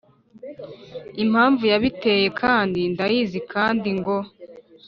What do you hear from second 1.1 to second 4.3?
impamvu yabiteye kandi ndayizi kandi ngo